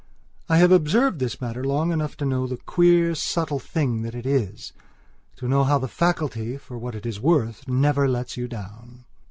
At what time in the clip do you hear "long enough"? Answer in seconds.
1.63-2.17